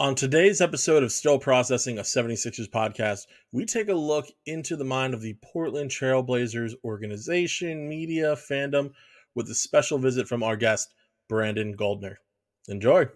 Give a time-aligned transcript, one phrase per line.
[0.00, 4.84] On today's episode of Still Processing, a 76ers podcast, we take a look into the
[4.84, 8.92] mind of the Portland Trailblazers organization, media, fandom,
[9.34, 10.94] with a special visit from our guest,
[11.28, 12.20] Brandon Goldner.
[12.68, 13.08] Enjoy.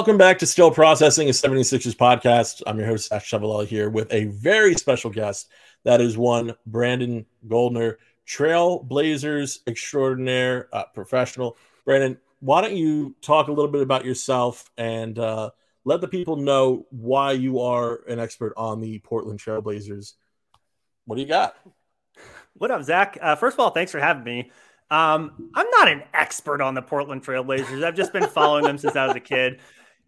[0.00, 2.62] Welcome back to Still Processing, a 76ers podcast.
[2.66, 5.50] I'm your host, Ash Chevalier, here with a very special guest.
[5.84, 11.58] That is one Brandon Goldner, Trailblazers extraordinaire, uh, professional.
[11.84, 15.50] Brandon, why don't you talk a little bit about yourself and uh,
[15.84, 20.14] let the people know why you are an expert on the Portland Trailblazers?
[21.04, 21.56] What do you got?
[22.54, 23.18] What up, Zach?
[23.20, 24.50] Uh, first of all, thanks for having me.
[24.90, 27.84] Um, I'm not an expert on the Portland Trailblazers.
[27.84, 29.60] I've just been following them since I was a kid.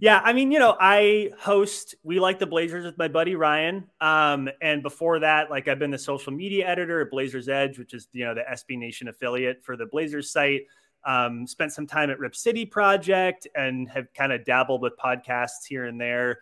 [0.02, 3.84] Yeah, I mean, you know, I host We Like the Blazers with my buddy Ryan.
[4.00, 7.94] Um, and before that, like I've been the social media editor at Blazers Edge, which
[7.94, 10.62] is, you know, the SB Nation affiliate for the Blazers site.
[11.06, 15.66] Um, spent some time at Rip City Project and have kind of dabbled with podcasts
[15.68, 16.40] here and there.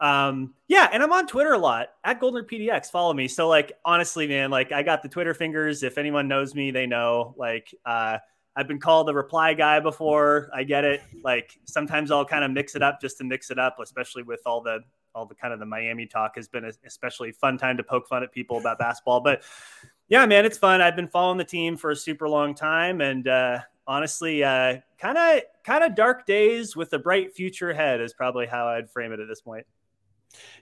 [0.00, 2.90] Um, yeah, and I'm on Twitter a lot at Goldner PDX.
[2.90, 3.26] Follow me.
[3.26, 5.82] So, like, honestly, man, like I got the Twitter fingers.
[5.82, 7.34] If anyone knows me, they know.
[7.38, 8.18] Like, uh,
[8.58, 10.50] I've been called the reply guy before.
[10.52, 11.00] I get it.
[11.22, 14.40] Like sometimes I'll kind of mix it up just to mix it up, especially with
[14.46, 14.80] all the
[15.14, 18.24] all the kind of the Miami talk has been especially fun time to poke fun
[18.24, 19.20] at people about basketball.
[19.20, 19.44] But
[20.08, 20.80] yeah, man, it's fun.
[20.80, 25.42] I've been following the team for a super long time, and uh, honestly, kind of
[25.62, 29.20] kind of dark days with a bright future ahead is probably how I'd frame it
[29.20, 29.66] at this point.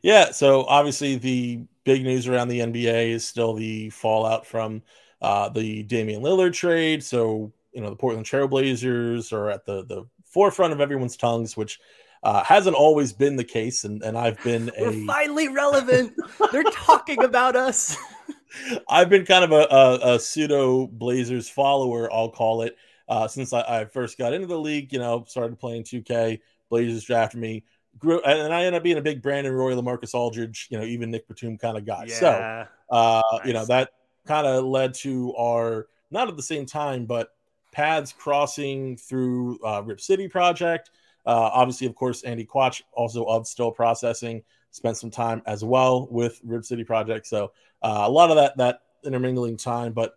[0.03, 0.33] Yeah.
[0.33, 4.83] So obviously, the big news around the NBA is still the fallout from
[5.23, 7.03] uh, the Damian Lillard trade.
[7.03, 11.79] So you know the Portland Trailblazers are at the the forefront of everyone's tongues, which
[12.23, 13.85] uh, hasn't always been the case.
[13.85, 16.15] And and I've been We're a finally relevant.
[16.53, 17.97] They're talking about us.
[18.89, 22.75] I've been kind of a, a, a, pseudo Blazers follower, I'll call it,
[23.07, 24.95] uh, since I, I, first got into the league.
[24.95, 26.41] You know, started playing 2K.
[26.71, 27.65] Blazers drafted me.
[27.99, 31.11] Grew, and I ended up being a big Brandon Roy, LaMarcus Aldridge, you know, even
[31.11, 32.07] Nic Batum kind of guy.
[32.09, 33.47] Yeah, so, uh, nice.
[33.47, 33.91] you know, that
[34.27, 37.36] kind of led to our not at the same time, but
[37.77, 40.91] paths crossing through uh, Rip City Project.
[41.27, 46.09] Uh, obviously, of course, Andy Quach, also of Still Processing, spent some time as well
[46.11, 47.27] with Rip City Project.
[47.27, 49.93] So uh, a lot of that that intermingling time.
[49.93, 50.15] But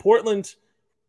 [0.00, 0.56] Portland,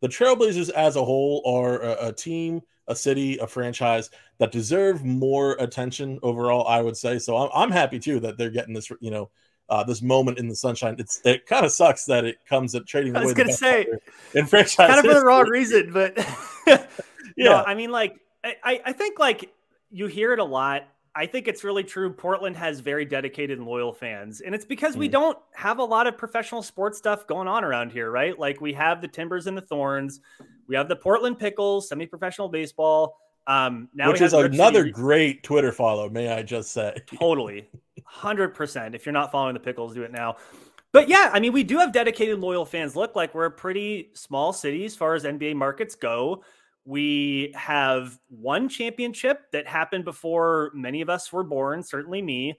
[0.00, 5.04] the Trailblazers as a whole are a, a team, a city, a franchise that deserve
[5.04, 6.68] more attention overall.
[6.68, 7.36] I would say so.
[7.36, 9.30] I'm, I'm happy too that they're getting this, you know,
[9.68, 10.96] uh, this moment in the sunshine.
[10.98, 13.16] It's it kind of sucks that it comes at trading.
[13.16, 13.86] I was going to say
[14.34, 16.16] in franchise, kind of for the wrong reason, but
[16.66, 16.86] yeah,
[17.36, 19.52] no, I mean, like I I think like
[19.90, 20.88] you hear it a lot.
[21.14, 22.12] I think it's really true.
[22.12, 25.00] Portland has very dedicated and loyal fans, and it's because mm.
[25.00, 28.38] we don't have a lot of professional sports stuff going on around here, right?
[28.38, 30.20] Like we have the Timbers and the Thorns,
[30.68, 33.16] we have the Portland Pickles, semi-professional baseball.
[33.48, 36.94] Um, now which is another great Twitter follow, may I just say?
[37.18, 37.68] Totally,
[38.08, 38.94] hundred percent.
[38.94, 40.36] If you're not following the Pickles, do it now.
[40.92, 42.96] But yeah, I mean, we do have dedicated, loyal fans.
[42.96, 46.42] Look, like we're a pretty small city as far as NBA markets go.
[46.84, 51.82] We have one championship that happened before many of us were born.
[51.82, 52.58] Certainly me.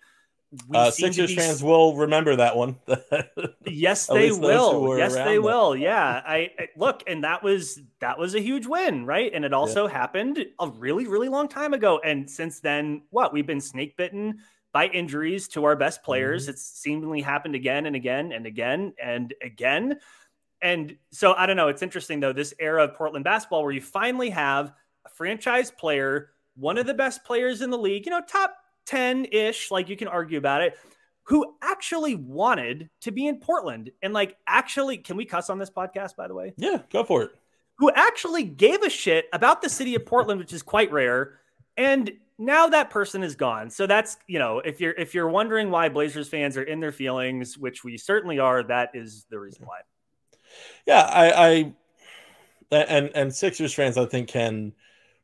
[0.68, 1.36] We Uh, Sixers be...
[1.36, 2.78] fans will remember that one.
[3.66, 4.98] yes, they will.
[4.98, 5.44] Yes, they them.
[5.44, 5.76] will.
[5.76, 9.32] Yeah, I, I, look, and that was that was a huge win, right?
[9.34, 9.94] And it also yeah.
[9.94, 12.00] happened a really, really long time ago.
[12.04, 14.40] And since then, what we've been snake bitten
[14.72, 16.44] by injuries to our best players.
[16.44, 16.52] Mm-hmm.
[16.52, 20.00] It's seemingly happened again and again and again and again.
[20.62, 21.70] And so I don't know.
[21.70, 24.74] It's interesting though, this era of Portland basketball where you finally have
[25.06, 29.26] a franchise player, one of the best players in the league, you know, top 10
[29.32, 30.78] ish, like you can argue about it,
[31.24, 35.70] who actually wanted to be in Portland and like actually, can we cuss on this
[35.70, 36.54] podcast, by the way?
[36.58, 37.32] Yeah, go for it.
[37.78, 41.40] Who actually gave a shit about the city of Portland, which is quite rare.
[41.78, 43.70] And now that person is gone.
[43.70, 46.94] So that's, you know, if you're if you're wondering why Blazers fans are in their
[46.94, 49.82] feelings, which we certainly are, that is the reason why.
[50.88, 51.74] Yeah, I,
[52.72, 54.74] I and and Sixers fans I think can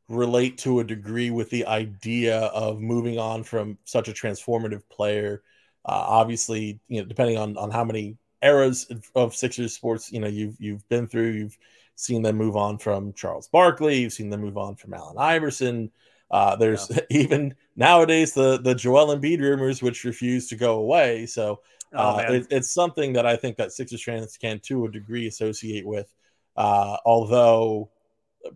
[0.08, 5.42] relate to a degree with the idea of moving on from such a transformative player.
[5.86, 10.28] Uh, obviously, you know, depending on on how many eras of Sixers sports, you know,
[10.28, 11.58] you've you've been through, you've
[11.94, 15.90] seen them move on from Charles Barkley, you've seen them move on from Allen Iverson.
[16.30, 17.00] Uh, there's yeah.
[17.10, 21.26] even nowadays the the Joel Embiid rumors which refuse to go away.
[21.26, 21.60] So
[21.92, 25.26] Oh, uh, it, it's something that I think that Sixers fans can, to a degree,
[25.26, 26.12] associate with.
[26.56, 27.90] Uh, although,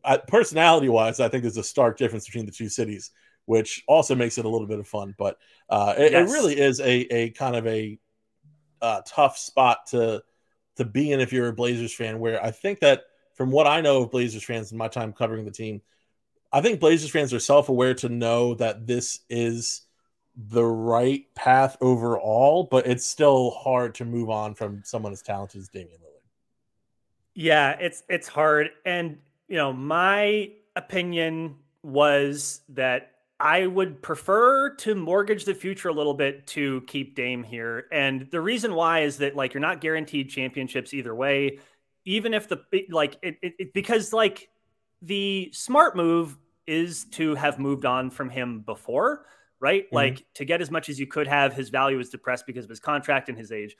[0.04, 3.10] uh, personality wise, I think there's a stark difference between the two cities,
[3.46, 5.14] which also makes it a little bit of fun.
[5.16, 5.38] But
[5.68, 6.28] uh, it, yes.
[6.28, 7.98] it, really is a, a kind of a
[8.82, 10.22] uh, tough spot to
[10.76, 12.18] to be in if you're a Blazers fan.
[12.18, 15.44] Where I think that, from what I know of Blazers fans in my time covering
[15.44, 15.82] the team,
[16.52, 19.82] I think Blazers fans are self aware to know that this is
[20.36, 25.60] the right path overall, but it's still hard to move on from someone as talented
[25.60, 26.26] as Damian Lillard.
[27.34, 28.70] Yeah, it's it's hard.
[28.84, 29.18] And
[29.48, 36.14] you know, my opinion was that I would prefer to mortgage the future a little
[36.14, 37.86] bit to keep Dame here.
[37.90, 41.58] And the reason why is that like you're not guaranteed championships either way.
[42.04, 42.60] Even if the
[42.90, 44.48] like it, it, it because like
[45.02, 49.24] the smart move is to have moved on from him before
[49.60, 49.84] right?
[49.86, 49.94] Mm-hmm.
[49.94, 52.70] Like to get as much as you could have, his value is depressed because of
[52.70, 53.76] his contract and his age.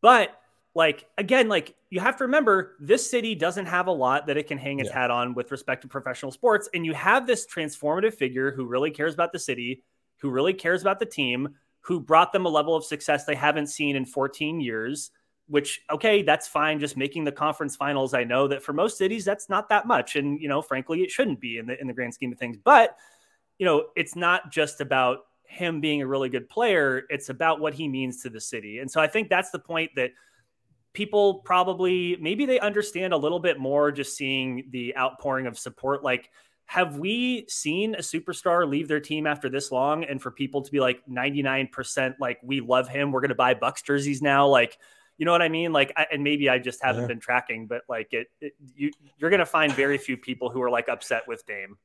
[0.00, 0.30] But
[0.74, 4.46] like again, like you have to remember this city doesn't have a lot that it
[4.46, 5.00] can hang its yeah.
[5.00, 6.68] hat on with respect to professional sports.
[6.74, 9.84] And you have this transformative figure who really cares about the city,
[10.20, 11.50] who really cares about the team,
[11.80, 15.10] who brought them a level of success they haven't seen in 14 years.
[15.48, 16.78] Which okay, that's fine.
[16.78, 18.14] Just making the conference finals.
[18.14, 21.10] I know that for most cities, that's not that much, and you know, frankly, it
[21.10, 22.58] shouldn't be in the in the grand scheme of things.
[22.62, 22.96] But
[23.58, 27.74] you know, it's not just about him being a really good player, it's about what
[27.74, 28.78] he means to the city.
[28.78, 30.10] And so I think that's the point that
[30.92, 36.02] people probably maybe they understand a little bit more just seeing the outpouring of support
[36.02, 36.30] like
[36.66, 40.70] have we seen a superstar leave their team after this long and for people to
[40.70, 44.78] be like 99% like we love him we're going to buy bucks jerseys now like
[45.18, 47.08] you know what i mean like I, and maybe i just haven't yeah.
[47.08, 50.62] been tracking but like it, it you you're going to find very few people who
[50.62, 51.76] are like upset with dame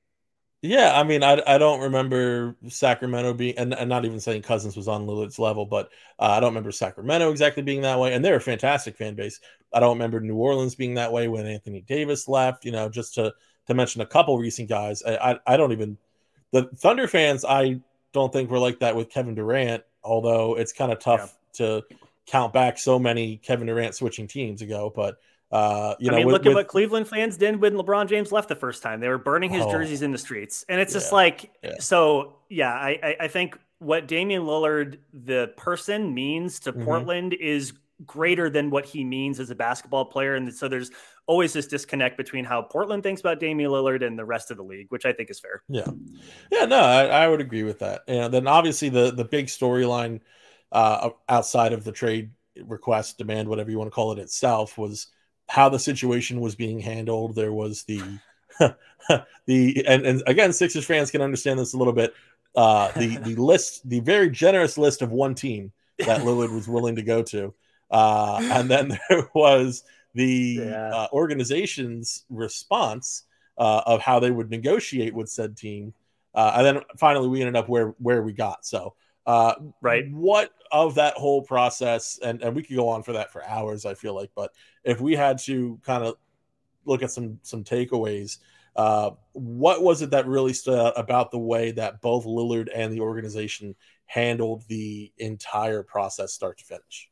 [0.66, 4.78] yeah, I mean, I, I don't remember Sacramento being, and, and not even saying Cousins
[4.78, 8.14] was on Lillard's level, but uh, I don't remember Sacramento exactly being that way.
[8.14, 9.42] And they're a fantastic fan base.
[9.74, 12.64] I don't remember New Orleans being that way when Anthony Davis left.
[12.64, 13.34] You know, just to
[13.68, 15.98] to mention a couple recent guys, I I, I don't even
[16.54, 17.44] the Thunder fans.
[17.44, 17.82] I
[18.14, 19.84] don't think we're like that with Kevin Durant.
[20.02, 21.82] Although it's kind of tough yeah.
[21.82, 21.84] to
[22.26, 25.18] count back so many Kevin Durant switching teams ago, but
[25.52, 28.32] uh, you I know, mean, with, look at what Cleveland fans did when LeBron James
[28.32, 29.00] left the first time.
[29.00, 31.74] They were burning his oh, jerseys in the streets, and it's yeah, just like yeah.
[31.80, 32.38] so.
[32.50, 36.84] Yeah, I, I think what Damian Lillard, the person, means to mm-hmm.
[36.84, 37.74] Portland is
[38.06, 40.90] greater than what he means as a basketball player, and so there's
[41.28, 44.64] always this disconnect between how Portland thinks about Damian Lillard and the rest of the
[44.64, 45.62] league, which I think is fair.
[45.70, 45.88] Yeah,
[46.52, 48.02] yeah, no, I, I would agree with that.
[48.08, 50.22] And then obviously the the big storyline
[50.74, 52.32] uh, outside of the trade
[52.66, 55.08] request, demand, whatever you want to call it itself, was
[55.48, 57.36] how the situation was being handled.
[57.36, 58.02] There was the
[59.46, 62.14] the and, and again, Sixers fans can understand this a little bit.
[62.56, 66.96] Uh, the the list, the very generous list of one team that Lillard was willing
[66.96, 67.54] to go to,
[67.92, 69.84] uh, and then there was
[70.16, 70.90] the yeah.
[70.90, 73.24] uh, organization's response
[73.58, 75.94] uh, of how they would negotiate with said team,
[76.34, 78.66] uh, and then finally we ended up where where we got.
[78.66, 80.06] So uh, right.
[80.12, 83.86] What of that whole process, and, and we could go on for that for hours,
[83.86, 84.52] I feel like, but
[84.84, 86.16] if we had to kind of
[86.86, 88.40] look at some some takeaways,
[88.76, 92.92] uh, what was it that really stood out about the way that both Lillard and
[92.92, 93.76] the organization
[94.06, 97.10] handled the entire process, start to finish?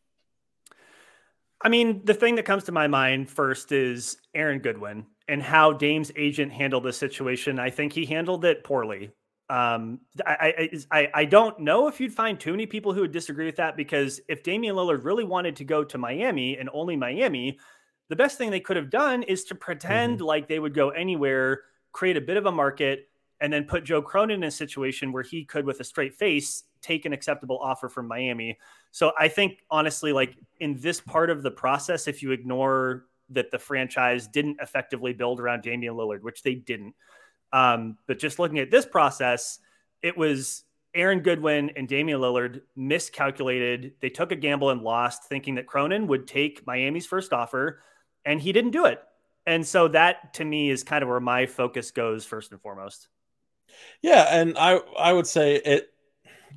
[1.64, 5.74] I mean, the thing that comes to my mind first is Aaron Goodwin and how
[5.74, 7.60] Dame's agent handled the situation.
[7.60, 9.12] I think he handled it poorly.
[9.52, 13.46] Um, I, I, I don't know if you'd find too many people who would disagree
[13.46, 17.60] with that because if Damian Lillard really wanted to go to Miami and only Miami,
[18.08, 20.26] the best thing they could have done is to pretend mm-hmm.
[20.26, 23.10] like they would go anywhere, create a bit of a market,
[23.42, 26.64] and then put Joe Cronin in a situation where he could, with a straight face,
[26.82, 28.58] take an acceptable offer from Miami.
[28.92, 33.52] So I think honestly, like in this part of the process, if you ignore that
[33.52, 36.96] the franchise didn't effectively build around Damian Lillard, which they didn't.
[37.54, 39.60] Um, but just looking at this process,
[40.02, 43.94] it was Aaron Goodwin and Damian Lillard miscalculated.
[44.02, 47.82] They took a gamble and lost, thinking that Cronin would take Miami's first offer,
[48.26, 49.02] and he didn't do it.
[49.46, 53.08] And so that to me is kind of where my focus goes first and foremost.
[54.02, 55.92] Yeah, and I I would say it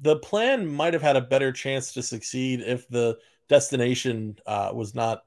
[0.03, 3.17] the plan might have had a better chance to succeed if the
[3.49, 5.23] destination uh, was not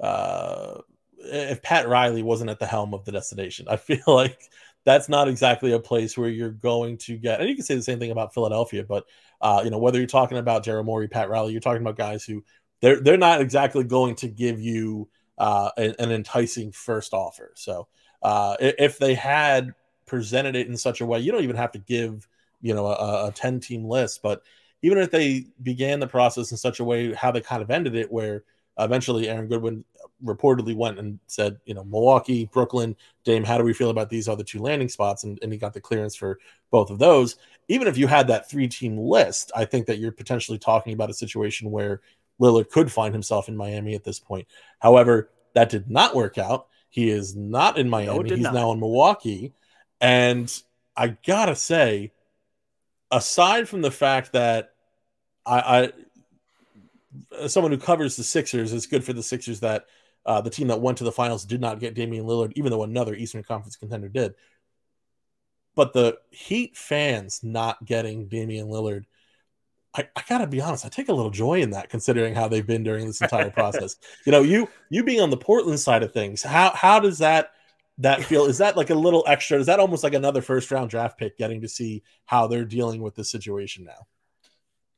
[0.00, 0.78] uh,
[1.16, 3.66] if Pat Riley wasn't at the helm of the destination.
[3.68, 4.38] I feel like
[4.84, 7.40] that's not exactly a place where you're going to get.
[7.40, 9.04] And you can say the same thing about Philadelphia, but
[9.40, 12.24] uh, you know whether you're talking about Daryl Morey, Pat Riley, you're talking about guys
[12.24, 12.44] who
[12.80, 15.08] they're they're not exactly going to give you
[15.38, 17.52] uh, an, an, enticing first offer.
[17.54, 17.88] So
[18.22, 19.72] uh, if they had
[20.06, 22.28] presented it in such a way, you don't even have to give
[22.60, 24.42] you know a, a ten team list, but
[24.82, 27.94] even if they began the process in such a way how they kind of ended
[27.94, 28.42] it, where
[28.78, 29.84] eventually Aaron Goodwin
[30.24, 34.28] reportedly went and said, you know, Milwaukee, Brooklyn, Dame, how do we feel about these
[34.28, 35.24] other two landing spots?
[35.24, 36.38] And, and he got the clearance for
[36.70, 37.36] both of those.
[37.68, 41.10] Even if you had that three team list, I think that you're potentially talking about
[41.10, 42.00] a situation where
[42.40, 44.46] Lillard could find himself in Miami at this point.
[44.78, 46.68] However, that did not work out.
[46.88, 48.30] He is not in Miami.
[48.30, 48.54] No, He's not.
[48.54, 49.54] now in Milwaukee.
[50.00, 50.52] And
[50.96, 52.12] I gotta say,
[53.10, 54.74] aside from the fact that
[55.46, 55.92] I, I
[57.38, 59.86] as someone who covers the Sixers, it's good for the Sixers that
[60.24, 62.84] uh, the team that went to the finals did not get Damian Lillard, even though
[62.84, 64.34] another Eastern Conference contender did.
[65.74, 69.04] But the Heat fans not getting Damian Lillard,
[69.94, 72.66] I, I, gotta be honest, I take a little joy in that, considering how they've
[72.66, 73.96] been during this entire process.
[74.24, 77.50] you know, you you being on the Portland side of things, how how does that
[77.98, 78.46] that feel?
[78.46, 79.58] Is that like a little extra?
[79.58, 83.02] Is that almost like another first round draft pick, getting to see how they're dealing
[83.02, 84.06] with the situation now?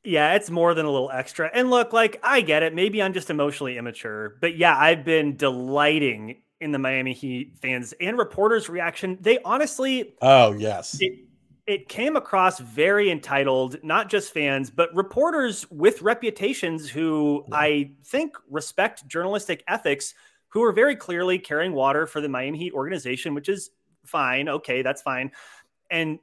[0.05, 1.49] Yeah, it's more than a little extra.
[1.53, 2.73] And look, like I get it.
[2.73, 7.93] Maybe I'm just emotionally immature, but yeah, I've been delighting in the Miami Heat fans
[7.99, 9.17] and reporters' reaction.
[9.19, 11.19] They honestly, oh yes, it,
[11.67, 13.77] it came across very entitled.
[13.83, 17.55] Not just fans, but reporters with reputations who yeah.
[17.55, 20.13] I think respect journalistic ethics,
[20.49, 23.71] who are very clearly carrying water for the Miami Heat organization, which is
[24.05, 24.47] fine.
[24.47, 25.31] Okay, that's fine.
[25.89, 26.19] And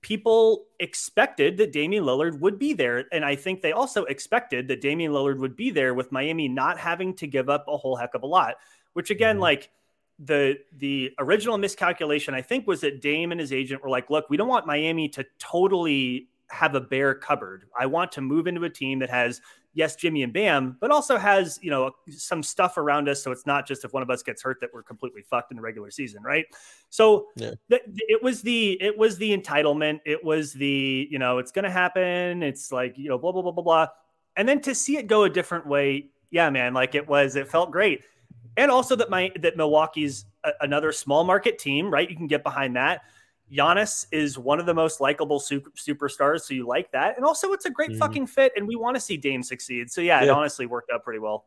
[0.00, 3.04] people expected that Damian Lillard would be there.
[3.12, 6.78] And I think they also expected that Damian Lillard would be there with Miami not
[6.78, 8.56] having to give up a whole heck of a lot,
[8.94, 9.42] which again, mm-hmm.
[9.42, 9.70] like
[10.18, 14.28] the the original miscalculation, I think, was that Dame and his agent were like, look,
[14.30, 17.66] we don't want Miami to totally have a bare cupboard.
[17.78, 19.40] I want to move into a team that has
[19.76, 23.22] yes, Jimmy and Bam, but also has, you know, some stuff around us.
[23.22, 25.56] So it's not just if one of us gets hurt that we're completely fucked in
[25.56, 26.22] the regular season.
[26.22, 26.46] Right.
[26.88, 27.52] So yeah.
[27.68, 30.00] th- it was the, it was the entitlement.
[30.06, 32.42] It was the, you know, it's going to happen.
[32.42, 33.86] It's like, you know, blah, blah, blah, blah, blah.
[34.34, 36.08] And then to see it go a different way.
[36.30, 36.72] Yeah, man.
[36.72, 38.02] Like it was, it felt great.
[38.56, 42.08] And also that my, that Milwaukee's a, another small market team, right?
[42.08, 43.02] You can get behind that.
[43.52, 47.16] Giannis is one of the most likable super, superstars, so you like that.
[47.16, 47.98] And also, it's a great mm-hmm.
[47.98, 49.90] fucking fit, and we want to see Dame succeed.
[49.90, 51.46] So yeah, yeah, it honestly worked out pretty well.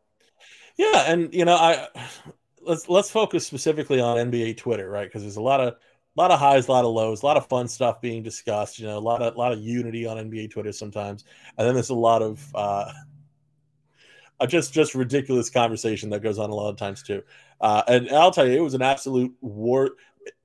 [0.76, 1.88] Yeah, and you know, I
[2.62, 5.06] let's let's focus specifically on NBA Twitter, right?
[5.06, 7.36] Because there's a lot of a lot of highs, a lot of lows, a lot
[7.36, 8.78] of fun stuff being discussed.
[8.78, 11.24] You know, a lot of a lot of unity on NBA Twitter sometimes,
[11.58, 12.90] and then there's a lot of uh,
[14.48, 17.22] just just ridiculous conversation that goes on a lot of times too.
[17.60, 19.90] Uh, and I'll tell you, it was an absolute war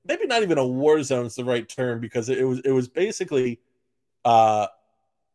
[0.06, 2.88] maybe not even a war zone is the right term because it was it was
[2.88, 3.60] basically
[4.24, 4.66] uh,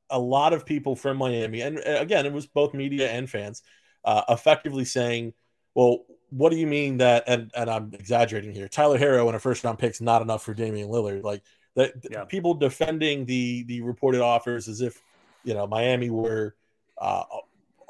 [0.10, 3.63] a lot of people from Miami, and again, it was both media and fans,
[4.04, 5.34] uh, effectively saying,
[5.74, 8.68] "Well, what do you mean that?" And and I'm exaggerating here.
[8.68, 11.24] Tyler Herro and a first round pick's not enough for Damian Lillard.
[11.24, 11.44] Like
[11.75, 12.25] that, yeah.
[12.25, 15.01] people defending the the reported offers as if
[15.44, 16.56] you know Miami were.
[16.98, 17.24] Uh,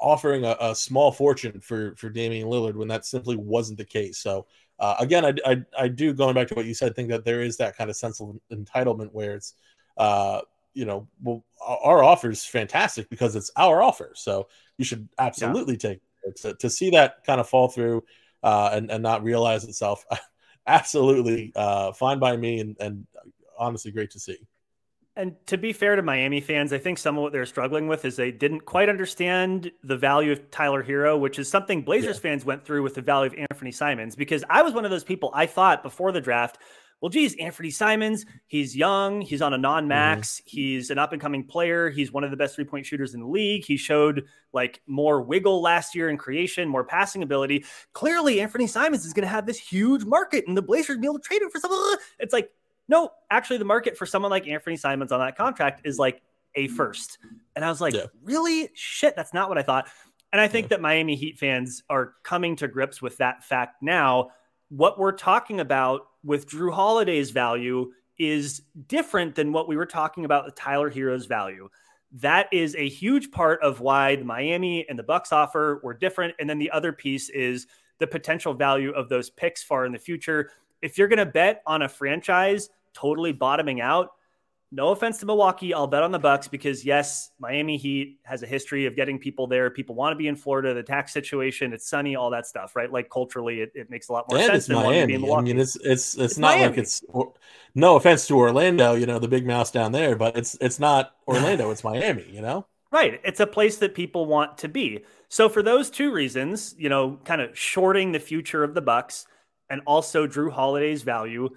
[0.02, 4.18] offering a, a small fortune for for Damian Lillard when that simply wasn't the case.
[4.18, 4.46] So
[4.82, 6.96] uh, again, I, I, I do going back to what you said.
[6.96, 9.54] Think that there is that kind of sense of entitlement where it's,
[9.96, 10.40] uh,
[10.74, 14.10] you know, well, our offer is fantastic because it's our offer.
[14.16, 14.48] So
[14.78, 15.90] you should absolutely yeah.
[15.90, 16.36] take it.
[16.38, 18.02] To, to see that kind of fall through
[18.42, 20.04] uh, and and not realize itself,
[20.66, 23.06] absolutely uh, fine by me, and and
[23.56, 24.38] honestly great to see.
[25.14, 28.06] And to be fair to Miami fans, I think some of what they're struggling with
[28.06, 32.22] is they didn't quite understand the value of Tyler Herro, which is something Blazers yeah.
[32.22, 34.16] fans went through with the value of Anthony Simons.
[34.16, 36.58] Because I was one of those people I thought before the draft,
[37.02, 40.56] well, geez, Anthony Simons, he's young, he's on a non max, mm-hmm.
[40.56, 43.20] he's an up and coming player, he's one of the best three point shooters in
[43.20, 43.64] the league.
[43.66, 47.64] He showed like more wiggle last year in creation, more passing ability.
[47.92, 51.18] Clearly, Anthony Simons is going to have this huge market, and the Blazers be able
[51.18, 51.98] to trade him for something.
[52.20, 52.50] It's like,
[52.88, 56.22] no, actually, the market for someone like Anthony Simons on that contract is like
[56.54, 57.18] a first.
[57.56, 58.06] And I was like, yeah.
[58.22, 58.68] really?
[58.74, 59.88] Shit, that's not what I thought.
[60.32, 60.68] And I think yeah.
[60.76, 64.30] that Miami Heat fans are coming to grips with that fact now.
[64.68, 70.24] What we're talking about with Jrue Holiday's value is different than what we were talking
[70.24, 71.68] about with Tyler Herro's value.
[72.12, 76.34] That is a huge part of why the Miami and the Bucks offer were different.
[76.38, 77.66] And then the other piece is
[77.98, 80.50] the potential value of those picks far in the future.
[80.82, 84.12] If you're going to bet on a franchise totally bottoming out.
[84.74, 88.46] No offense to Milwaukee, I'll bet on the Bucks because yes, Miami Heat has a
[88.46, 89.68] history of getting people there.
[89.68, 92.90] People want to be in Florida, the tax situation, it's sunny, all that stuff, right?
[92.90, 95.16] Like culturally, it, it makes a lot more and sense than Miami.
[95.16, 96.68] I mean, it's it's it's, it's not Miami.
[96.68, 97.02] like it's
[97.74, 101.16] no offense to Orlando, you know, the big mouse down there, but it's it's not
[101.28, 102.66] Orlando, it's Miami, you know.
[102.92, 103.22] Right.
[103.24, 105.02] It's a place that people want to be.
[105.30, 109.26] So for those two reasons, you know, kind of shorting the future of the Bucks
[109.72, 111.48] and also Jrue Holiday's value,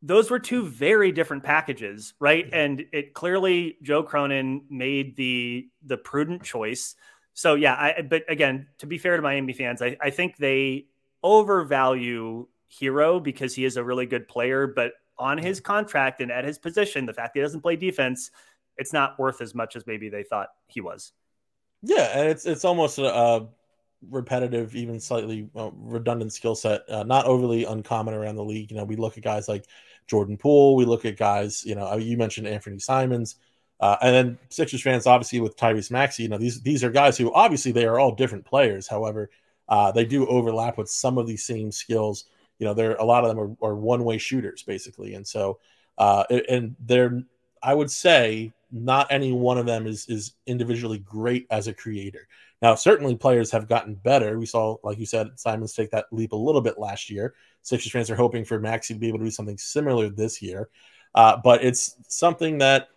[0.00, 2.46] those were two very different packages, right?
[2.46, 2.54] Mm-hmm.
[2.54, 6.94] And it clearly Joe Cronin made the the prudent choice.
[7.34, 10.86] So yeah, I but again, to be fair to Miami fans, I, I think they
[11.24, 12.46] overvalue
[12.80, 16.58] Herro because he is a really good player, but on his contract and at his
[16.58, 18.30] position, the fact that he doesn't play defense,
[18.76, 21.12] it's not worth as much as maybe they thought he was.
[21.82, 23.48] Yeah, and it's it's almost a, a
[24.10, 28.70] repetitive, even slightly uh, redundant skill set, uh, not overly uncommon around the league.
[28.70, 29.66] You know, we look at guys like
[30.06, 30.76] Jordan Poole.
[30.76, 33.36] We look at guys, you know, you mentioned Anthony Simons.
[33.80, 37.18] Uh, and then Sixers fans, obviously, with Tyrese Maxey, you know, these these are guys
[37.18, 38.86] who obviously they are all different players.
[38.86, 39.30] However,
[39.68, 42.26] uh, they do overlap with some of these same skills.
[42.58, 45.58] You know, there a lot of them are, are one way shooters basically, and so
[45.98, 47.22] uh, and they're
[47.64, 52.28] I would say not any one of them is is individually great as a creator.
[52.60, 54.38] Now, certainly players have gotten better.
[54.38, 57.34] We saw, like you said, Simons take that leap a little bit last year.
[57.62, 60.68] Sixers fans are hoping for Maxey to be able to do something similar this year.
[61.14, 62.88] Uh, but it's something that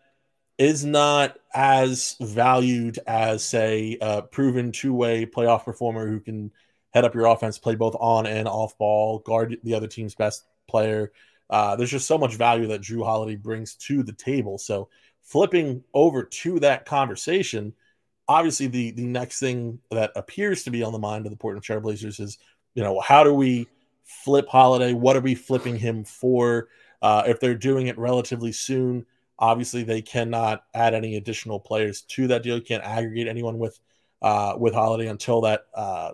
[0.58, 6.52] is not as valued as, say, a proven two way playoff performer who can
[6.94, 10.46] head up your offense, play both on and off ball, guard the other team's best
[10.68, 11.12] player.
[11.50, 14.58] Uh, there's just so much value that Jrue Holiday brings to the table.
[14.58, 14.90] So
[15.24, 17.74] flipping over to that conversation–
[18.28, 21.66] obviously the the next thing that appears to be on the mind of the Portland
[21.66, 22.38] Trailblazers is,
[22.74, 23.68] you know, how do we
[24.04, 24.94] flip Holiday?
[24.94, 26.70] What are we flipping him for?
[27.02, 29.06] Uh, if they're doing it relatively soon,
[29.38, 32.56] obviously they cannot add any additional players to that deal.
[32.56, 33.80] You can't aggregate anyone with
[34.22, 36.12] uh, with Holiday until that uh,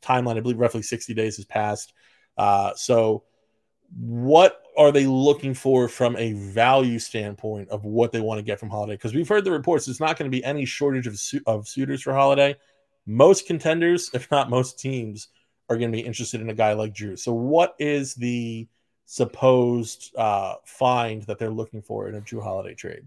[0.00, 0.36] timeline.
[0.36, 1.92] I believe roughly 60 days has passed.
[2.36, 3.24] Uh, so
[3.98, 8.58] what are they looking for from a value standpoint of what they want to get
[8.58, 8.94] from Holiday?
[8.94, 11.68] Because we've heard the reports, it's not going to be any shortage of, su- of
[11.68, 12.56] suitors for Holiday.
[13.04, 15.28] Most contenders, if not most teams,
[15.68, 17.18] are going to be interested in a guy like Jrue.
[17.18, 18.66] So, what is the
[19.04, 23.06] supposed uh, find that they're looking for in a Jrue Holiday trade?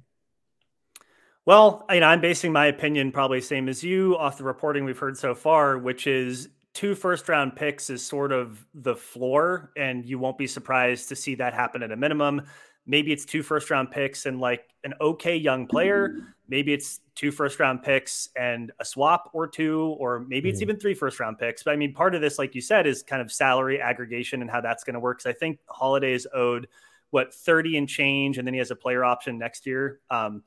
[1.44, 5.00] Well, you know, I'm basing my opinion probably same as you off the reporting we've
[5.00, 10.06] heard so far, which is two first round picks is sort of the floor, and
[10.06, 12.42] you won't be surprised to see that happen at a minimum.
[12.86, 16.36] Maybe it's two first round picks and like an okay young player.
[16.50, 20.64] Maybe it's two first round picks and a swap or two, or maybe it's mm.
[20.64, 21.64] even three first round picks.
[21.64, 24.52] But I mean, part of this, like you said, is kind of salary aggregation and
[24.52, 25.20] how that's going to work.
[25.20, 26.68] Because I think Holiday is owed
[27.12, 30.00] what 30 and change, and then he has a player option next year.
[30.10, 30.44] Um,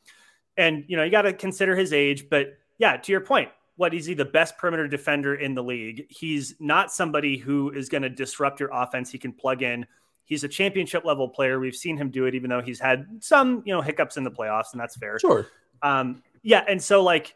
[0.57, 3.95] and you know, you got to consider his age, but yeah, to your point, what
[3.95, 6.07] is he the best perimeter defender in the league?
[6.09, 9.11] He's not somebody who is going to disrupt your offense.
[9.11, 9.87] He can plug in.
[10.25, 11.61] He's a championship level player.
[11.61, 14.31] We've seen him do it, even though he's had some, you know, hiccups in the
[14.31, 15.19] playoffs, and that's fair.
[15.19, 15.47] Sure.
[15.83, 17.35] Um, yeah, and so like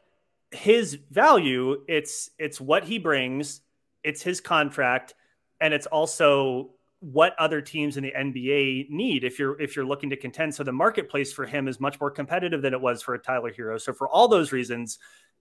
[0.51, 3.61] his value, it's it's what he brings,
[4.03, 5.15] it's his contract,
[5.61, 10.11] and it's also what other teams in the NBA need if you're if you're looking
[10.11, 10.55] to contend.
[10.55, 13.53] So the marketplace for him is much more competitive than it was for a Tyler
[13.53, 13.81] Herro.
[13.81, 14.99] So for all those reasons,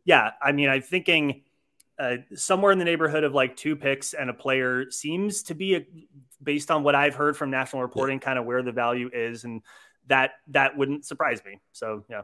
[0.09, 1.43] yeah, I mean, I'm thinking
[1.99, 5.75] uh, somewhere in the neighborhood of like two picks and a player seems to be
[5.75, 5.85] a,
[6.41, 8.25] based on what I've heard from national reporting, yeah.
[8.25, 9.61] kind of where the value is, and
[10.07, 11.59] that that wouldn't surprise me.
[11.73, 12.23] So yeah.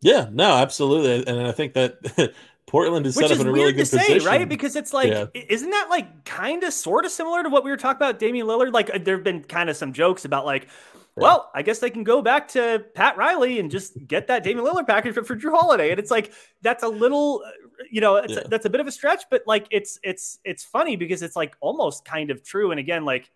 [0.00, 2.34] Yeah, no, absolutely, and I think that
[2.66, 4.48] Portland is Which set up in a really good say, position, right?
[4.48, 5.26] Because it's like, yeah.
[5.34, 8.46] isn't that like kind of sort of similar to what we were talking about Damian
[8.46, 8.72] Lillard?
[8.72, 10.68] Like, uh, there have been kind of some jokes about like,
[11.16, 14.66] well, I guess they can go back to Pat Riley and just get that Damian
[14.66, 15.90] Lillard package for, for Jrue Holiday.
[15.90, 17.44] And it's like that's a little,
[17.90, 18.40] you know, yeah.
[18.40, 21.36] a, that's a bit of a stretch, but like it's it's it's funny because it's
[21.36, 22.70] like almost kind of true.
[22.70, 23.30] And again, like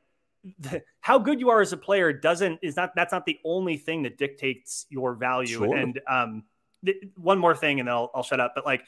[0.58, 3.76] the, how good you are as a player doesn't is not that's not the only
[3.76, 5.58] thing that dictates your value.
[5.58, 5.76] Sure.
[5.76, 6.44] And um,
[6.84, 8.52] th- one more thing, and then I'll, I'll shut up.
[8.54, 8.86] But like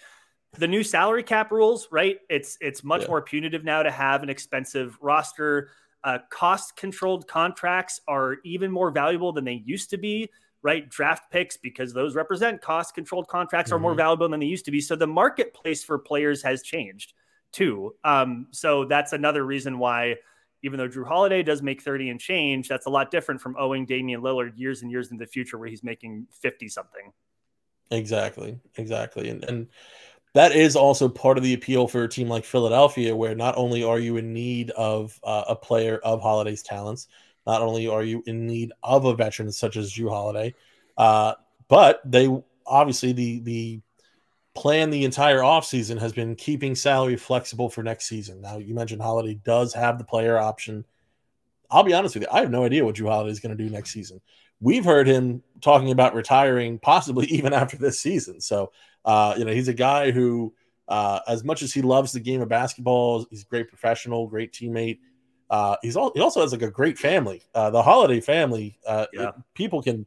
[0.57, 2.19] the new salary cap rules, right?
[2.31, 3.09] It's it's much yeah.
[3.09, 5.71] more punitive now to have an expensive roster.
[6.09, 10.27] Uh, cost controlled contracts are even more valuable than they used to be,
[10.63, 10.89] right?
[10.89, 13.77] Draft picks, because those represent cost controlled contracts, mm-hmm.
[13.77, 13.99] are more mm-hmm.
[13.99, 14.81] valuable than they used to be.
[14.81, 17.13] So the marketplace for players has changed
[17.53, 17.95] too.
[18.05, 20.17] Um, so that's another reason why,
[20.63, 23.85] even though Jrue Holiday does make 30 and change, that's a lot different from owing
[23.85, 27.13] Damian Lillard years and years in the future where he's making 50 something.
[27.91, 28.59] Exactly.
[28.79, 29.29] Exactly.
[29.29, 29.67] And, and,
[30.35, 33.83] that is also part of the appeal for a team like Philadelphia, where not only
[33.83, 37.09] are you in need of uh, a player of Holiday's talents,
[37.47, 40.55] not only are you in need of a veteran such as Jrue Holiday,
[40.97, 41.35] uh,
[41.69, 42.29] but they
[42.67, 43.81] obviously the the
[44.55, 48.41] plan the entire offseason has been keeping salary flexible for next season.
[48.41, 50.85] Now you mentioned Holiday does have the player option.
[51.71, 53.63] I'll be honest with you, I have no idea what Jrue Holiday is going to
[53.63, 54.21] do next season.
[54.61, 58.41] We've heard him talking about retiring, possibly even after this season.
[58.41, 58.73] So
[59.05, 60.55] uh, you know, he's a guy who,
[60.89, 64.53] uh, as much as he loves the game of basketball, he's a great professional, great
[64.53, 64.99] teammate.
[65.51, 67.43] Uh, he's all, he also has like a great family.
[67.55, 69.29] Uh, the Holiday family, uh, yeah.
[69.29, 70.07] it, people can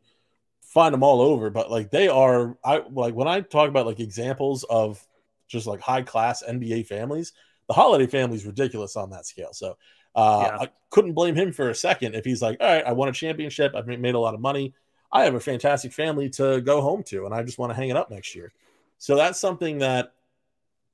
[0.61, 3.99] find them all over, but like they are, I like when I talk about like
[3.99, 5.05] examples of
[5.47, 7.33] just like high class NBA families,
[7.67, 9.53] the Holiday family is ridiculous on that scale.
[9.53, 9.77] So
[10.15, 10.57] uh, yeah.
[10.61, 13.13] I couldn't blame him for a second if he's like, all right, I won a
[13.13, 14.73] championship, I've made a lot of money,
[15.11, 17.89] I have a fantastic family to go home to, and I just want to hang
[17.89, 18.53] it up next year.
[19.01, 20.13] So that's something that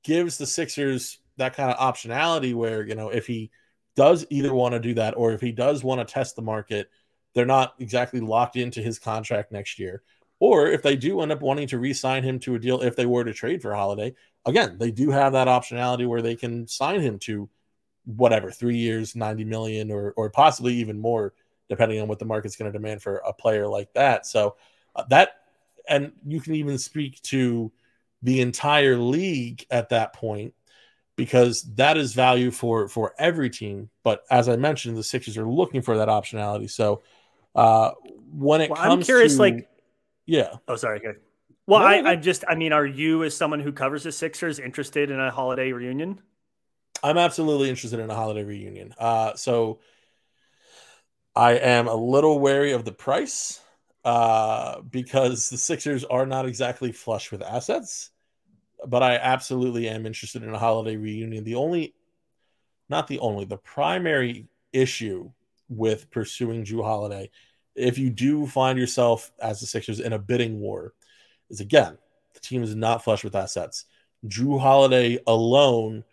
[0.02, 3.50] gives the Sixers that kind of optionality where you know if he
[3.96, 6.88] does either want to do that or if he does want to test the market,
[7.34, 10.02] they're not exactly locked into his contract next year.
[10.40, 13.04] Or if they do end up wanting to re-sign him to a deal, if they
[13.04, 14.14] were to trade for Holiday,
[14.46, 17.50] again, they do have that optionality where they can sign him to
[18.06, 21.34] whatever three years, ninety million, or or possibly even more,
[21.68, 24.24] depending on what the market's going to demand for a player like that.
[24.24, 24.56] So
[24.96, 25.42] uh, that,
[25.86, 27.70] and you can even speak to
[28.22, 30.54] the entire league at that point
[31.16, 33.90] because that is value for for every team.
[34.04, 36.70] But as I mentioned, the Sixers are looking for that optionality.
[36.70, 37.02] So
[37.54, 37.90] uh,
[38.32, 39.68] when it well, comes, I'm curious, to, like,
[40.26, 40.54] yeah.
[40.68, 40.98] Oh, sorry.
[40.98, 41.18] Okay.
[41.66, 42.10] Well, no, I, no.
[42.10, 45.30] I just, I mean, are you as someone who covers the Sixers interested in a
[45.30, 46.20] holiday reunion?
[47.02, 48.94] I'm absolutely interested in a holiday reunion.
[48.98, 49.80] Uh, so
[51.34, 53.60] I am a little wary of the price
[54.08, 58.10] uh, because the Sixers are not exactly flush with assets
[58.86, 61.44] but I absolutely am interested in a holiday reunion.
[61.44, 61.94] The only,
[62.88, 65.30] not the only, the primary issue
[65.68, 67.30] with pursuing Jrue Holiday,
[67.74, 70.94] if you do find yourself as the Sixers in a bidding war,
[71.50, 71.98] is again,
[72.34, 73.84] the team is not flush with assets.
[74.26, 76.04] Jrue Holiday alone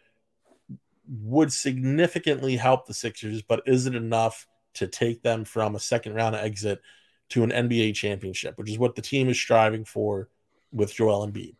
[1.07, 6.13] would significantly help the Sixers, but is it enough to take them from a second
[6.13, 6.81] round exit
[7.29, 10.29] to an NBA championship, which is what the team is striving for
[10.71, 11.55] with Joel Embiid?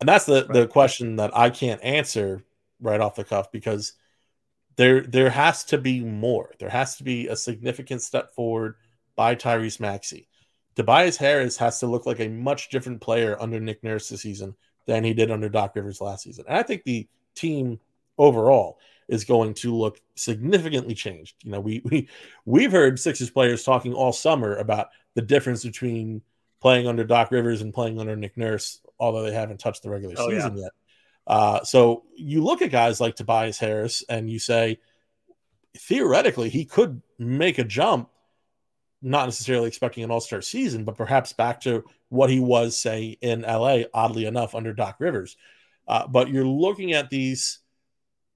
[0.00, 0.52] And that's the, right.
[0.52, 2.44] the question that I can't answer
[2.80, 3.94] right off the cuff because
[4.76, 6.52] there there has to be more.
[6.58, 8.74] There has to be a significant step forward
[9.14, 10.28] by Tyrese Maxey.
[10.74, 14.54] Tobias Harris has to look like a much different player under Nick Nurse this season
[14.84, 16.44] than he did under Doc Rivers last season.
[16.46, 17.80] And I think the team
[18.18, 21.36] overall is going to look significantly changed.
[21.42, 22.08] You know, we we
[22.44, 26.22] we've heard Sixers players talking all summer about the difference between
[26.60, 30.14] playing under Doc Rivers and playing under Nick Nurse although they haven't touched the regular
[30.18, 30.64] oh, season yeah.
[30.64, 30.72] yet.
[31.26, 34.78] Uh, so you look at guys like Tobias Harris and you say,
[35.76, 38.08] theoretically, he could make a jump,
[39.02, 43.18] not necessarily expecting an all star season, but perhaps back to what he was, say,
[43.20, 45.36] in LA, oddly enough, under Doc Rivers.
[45.88, 47.58] Uh, but you're looking at these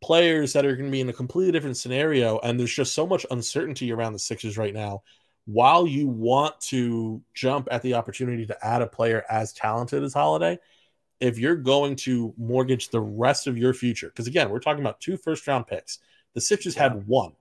[0.01, 3.07] players that are going to be in a completely different scenario, and there's just so
[3.07, 5.03] much uncertainty around the Sixers right now
[5.47, 10.15] while you want to jump at the opportunity to add a player as talented as
[10.15, 10.59] Holiday,
[11.19, 15.01] if you're going to mortgage the rest of your future, because again, we're talking about
[15.01, 15.99] two first round picks,
[16.35, 17.33] the Sixers have one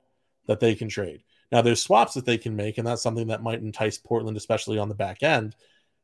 [0.48, 1.24] that they can trade.
[1.52, 4.78] Now, there's swaps that they can make, and that's something that might entice Portland, especially
[4.78, 5.56] on the back end.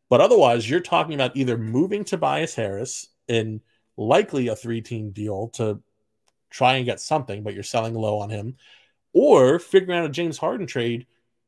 [0.10, 3.62] But otherwise, you're talking about either moving Tobias Harris in
[3.98, 5.82] likely a three team deal to
[6.56, 8.56] try and get something, but you're selling low on him,
[9.14, 11.06] or figuring out a James Harden trade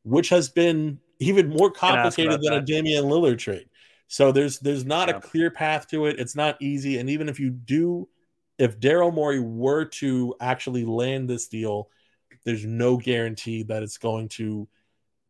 [0.08, 2.58] which has been even more complicated than that.
[2.60, 3.67] a Damian Lillard trade.
[4.08, 5.17] So there's there's not yeah.
[5.17, 6.17] a clear path to it.
[6.20, 6.98] It's not easy.
[6.98, 8.08] And even if you do,
[8.58, 11.89] if Daryl Morey were to actually land this deal,
[12.46, 14.67] there's no guarantee that it's going to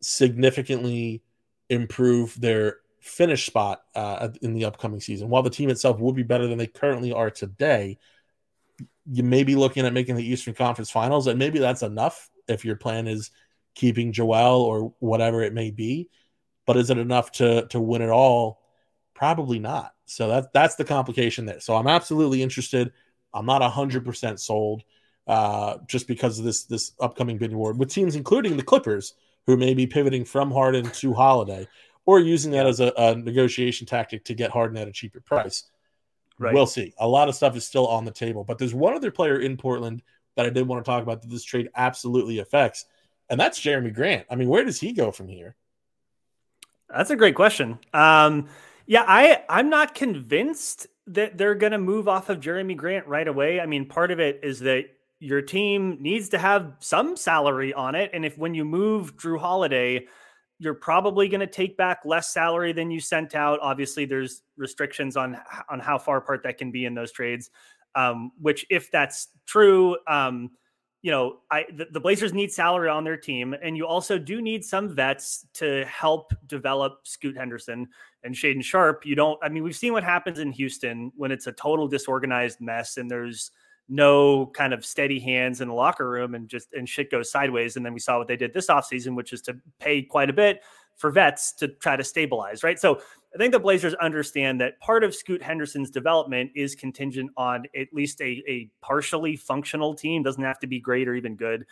[0.02, 1.24] significantly
[1.70, 5.30] improve their finish spot uh, in the upcoming season.
[5.30, 7.98] While the team itself would be better than they currently are today,
[9.10, 12.66] you may be looking at making the Eastern Conference Finals, and maybe that's enough if
[12.66, 13.32] your plan is
[13.76, 16.10] keeping Joel or whatever it may be.
[16.66, 18.62] But is it enough to to win it all?
[19.14, 19.94] Probably not.
[20.06, 21.60] So that's that's the complication there.
[21.60, 22.92] So I'm absolutely interested.
[23.34, 24.84] I'm not hundred percent sold
[25.28, 29.14] uh, just because of this this upcoming bidding war with teams including the Clippers
[29.46, 31.68] who may be pivoting from Harden to Holiday
[32.06, 35.64] or using that as a, a negotiation tactic to get Harden at a cheaper price.
[36.40, 36.54] Right.
[36.54, 36.94] We'll see.
[37.00, 39.58] A lot of stuff is still on the table, but there's one other player in
[39.58, 40.04] Portland
[40.36, 42.86] that I did want to talk about that this trade absolutely affects,
[43.30, 44.28] and that's Jerami Grant.
[44.30, 45.56] I mean, where does he go from here?
[46.90, 47.80] That's a great question.
[47.94, 48.48] Um,
[48.86, 53.28] yeah, I I'm not convinced that they're going to move off of Jerami Grant right
[53.28, 53.60] away.
[53.60, 54.86] I mean, part of it is that
[55.20, 59.40] your team needs to have some salary on it, and if when you move Jrue
[59.40, 60.06] Holiday,
[60.60, 63.60] you're probably going to take back less salary than you sent out.
[63.62, 65.38] Obviously, there's restrictions on
[65.70, 67.50] on how far apart that can be in those trades.
[67.96, 70.52] Um, which, if that's true, um,
[71.02, 74.42] you know, I the, the, Blazers need salary on their team, and you also do
[74.42, 77.88] need some vets to help develop Scoot Henderson
[78.24, 79.06] and Shaedon Sharpe.
[79.06, 79.40] You don't.
[79.44, 83.10] I mean, we've seen what happens in Houston when it's a total disorganized mess, and
[83.10, 83.52] there's
[83.90, 87.76] no kind of steady hands in the locker room and just and shit goes sideways.
[87.76, 90.34] And then we saw what they did this offseason, which is to pay quite a
[90.34, 90.62] bit
[90.96, 92.80] for vets to try to stabilize, right?
[92.80, 93.00] So
[93.34, 97.88] I think the Blazers understand that part of Scoot Henderson's development is contingent on at
[97.94, 100.24] least a, a partially functional team.
[100.24, 101.66] Doesn't have to be great or even good.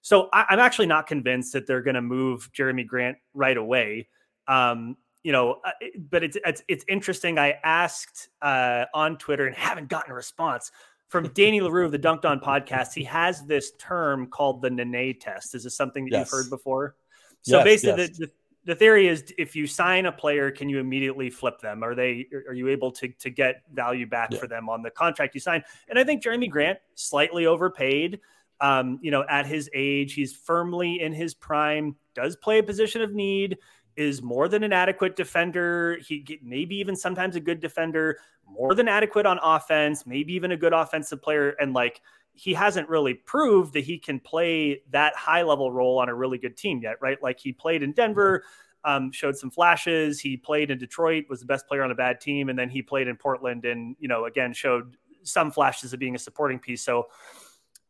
[0.00, 4.08] So I, am actually not convinced that they're going to move Jerami Grant right away.
[4.46, 5.72] Um, you know, uh,
[6.10, 7.38] but it's it's it's interesting.
[7.38, 10.70] I asked uh, on Twitter and haven't gotten a response
[11.08, 12.94] from Danny Leroux of the Dunked On podcast.
[12.94, 15.54] He has this term called the Nene test.
[15.54, 16.20] Is this something that yes.
[16.20, 16.94] you've heard before?
[17.42, 18.18] So yes, basically, yes.
[18.18, 18.32] The, the,
[18.66, 21.82] the theory is if you sign a player, can you immediately flip them?
[21.82, 24.38] Are they are you able to to get value back yeah.
[24.38, 25.62] for them on the contract you sign?
[25.88, 28.20] And I think Jerami Grant slightly overpaid.
[28.60, 33.00] Um, you know, at his age, he's firmly in his prime, does play a position
[33.00, 33.56] of need,
[33.96, 35.98] is more than an adequate defender.
[36.06, 38.18] He maybe even sometimes a good defender,
[38.50, 41.50] more than adequate on offense, maybe even a good offensive player.
[41.60, 42.00] And like
[42.32, 46.38] he hasn't really proved that he can play that high level role on a really
[46.38, 47.20] good team yet, right?
[47.22, 48.44] Like he played in Denver,
[48.84, 50.20] um, showed some flashes.
[50.20, 52.80] He played in Detroit, was the best player on a bad team, and then he
[52.80, 56.82] played in Portland and you know again showed some flashes of being a supporting piece.
[56.82, 57.08] So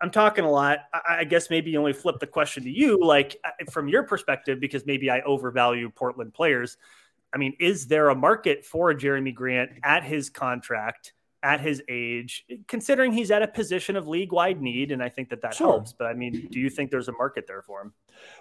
[0.00, 0.80] I'm talking a lot.
[0.92, 4.86] I, guess maybe only flip the question to you, like uh, from your perspective, because
[4.86, 6.76] maybe I overvalue Portland players.
[7.32, 11.12] I mean, is there a market for Jerami Grant at his contract,
[11.42, 14.92] at his age, considering he's at a position of league wide need?
[14.92, 15.68] And I think that that sure.
[15.68, 15.92] helps.
[15.92, 17.92] But I mean, do you think there's a market there for him?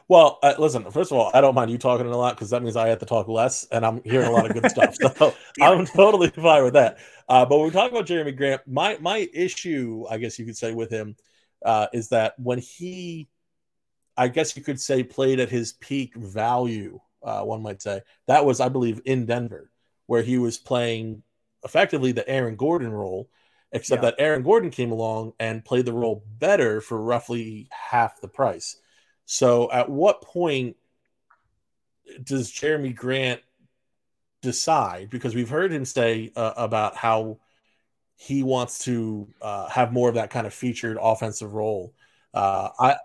[0.07, 2.63] Well, uh, listen, first of all, I don't mind you talking a lot because that
[2.63, 4.95] means I have to talk less and I'm hearing a lot of good stuff.
[5.17, 6.97] So I'm totally fine with that.
[7.27, 10.57] Uh, but when we talk about Jerami Grant, my, my issue, I guess you could
[10.57, 11.15] say, with him
[11.65, 13.27] uh, is that when he,
[14.15, 18.45] I guess you could say, played at his peak value, uh, one might say, that
[18.45, 19.69] was, I believe, in Denver,
[20.05, 21.23] where he was playing
[21.63, 23.29] effectively the Aaron Gordon role,
[23.71, 24.11] except yeah.
[24.11, 28.77] that Aaron Gordon came along and played the role better for roughly half the price.
[29.25, 30.77] So at what point
[32.23, 33.41] does Jerami Grant
[34.41, 35.09] decide?
[35.09, 37.39] Because we've heard him say uh, about how
[38.15, 41.93] he wants to uh, have more of that kind of featured offensive role.
[42.33, 42.95] Uh, I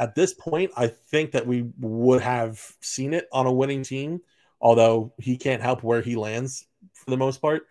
[0.00, 4.22] at this point, I think that we would have seen it on a winning team,
[4.58, 7.66] although he can't help where he lands for the most part.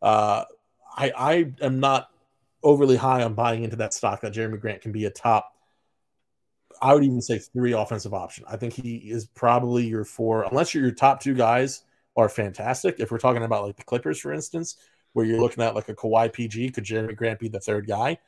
[0.00, 0.44] Uh,
[0.96, 2.08] I, I am not
[2.62, 5.52] overly high on buying into that stock that Jerami Grant can be a top.
[6.80, 8.46] I would even say three offensive option.
[8.48, 11.82] I think he is probably your four, unless your top two guys
[12.16, 12.96] are fantastic.
[12.98, 14.76] If we're talking about like the Clippers, for instance,
[15.12, 16.70] where you're looking at like a Kawhi PG.
[16.70, 18.18] Could Jerami Grant be the third guy?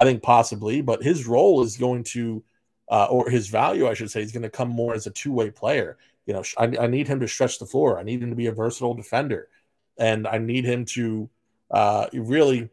[0.00, 2.44] I think possibly, but his role is going to,
[2.90, 5.32] uh, or his value, I should say, is going to come more as a two
[5.32, 5.96] way player.
[6.26, 7.98] You know, I, I, need him to stretch the floor.
[7.98, 9.48] I need him to be a versatile defender,
[9.98, 11.30] and I need him to
[11.70, 12.68] uh, really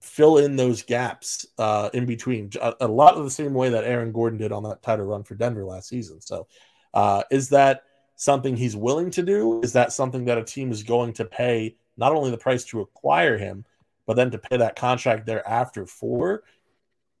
[0.00, 2.50] fill in those gaps uh, in between.
[2.60, 5.22] A, a, lot of the same way that Aaron Gordon did on that title run
[5.22, 6.20] for Denver last season.
[6.20, 6.48] So,
[6.92, 7.84] uh, is that
[8.16, 9.62] something he's willing to do?
[9.62, 11.76] Is that something that a team is going to pay?
[11.96, 13.64] not only the price to acquire him,
[14.06, 16.42] but then to pay that contract thereafter for.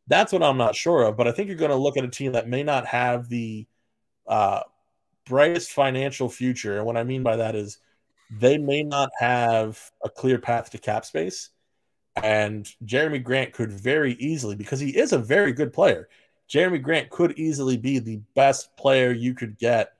[0.08, 1.16] That's what I'm not sure of.
[1.16, 3.66] But I think you're going to look at a team that may not have the
[4.26, 4.60] uh,
[5.26, 6.76] brightest financial future.
[6.76, 7.78] And what I mean by that is
[8.30, 11.50] they may not have a clear path to cap space.
[12.22, 16.08] And Jerami Grant could very easily, because he is a very good player,
[16.48, 19.92] Jerami Grant could easily be the best player you could get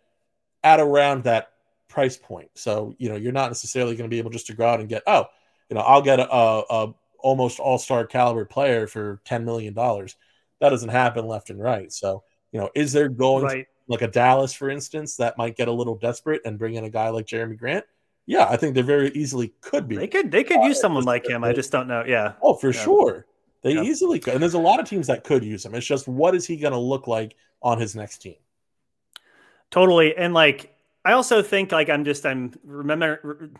[0.62, 1.52] at around that
[1.88, 2.50] price point.
[2.54, 4.88] So, you know, you're not necessarily going to be able just to go out and
[4.88, 5.26] get, oh,
[5.70, 9.74] you know, I'll get a, a, a almost all star caliber player for $10 million.
[9.74, 11.92] That doesn't happen left and right.
[11.92, 13.66] So, you know, is there going right.
[13.88, 16.90] like a Dallas, for instance, that might get a little desperate and bring in a
[16.90, 17.84] guy like Jerami Grant?
[18.26, 19.96] Yeah, I think they very easily could be.
[19.96, 21.42] They could they could uh, use someone like him.
[21.42, 22.04] I just don't know.
[22.06, 22.34] Yeah.
[22.40, 22.80] Oh, for yeah.
[22.80, 23.26] sure.
[23.62, 23.82] They yeah.
[23.82, 24.34] easily could.
[24.34, 25.74] And there's a lot of teams that could use him.
[25.74, 28.36] It's just what is he going to look like on his next team?
[29.70, 30.16] Totally.
[30.16, 33.50] And like I also think like I'm just I'm remember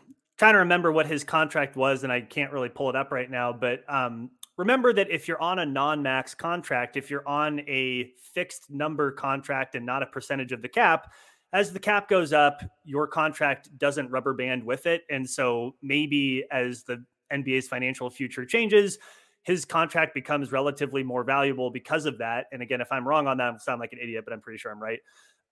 [0.43, 3.31] trying to remember what his contract was, and I can't really pull it up right
[3.31, 3.53] now.
[3.53, 8.69] But um, remember that if you're on a non-max contract, if you're on a fixed
[8.69, 11.13] number contract and not a percentage of the cap,
[11.53, 16.43] as the cap goes up, your contract doesn't rubber band with it, and so maybe
[16.51, 18.99] as the NBA's financial future changes,
[19.45, 22.47] his contract becomes relatively more valuable because of that.
[22.51, 24.59] And again, if I'm wrong on that, I sound like an idiot, but I'm pretty
[24.59, 24.99] sure I'm right.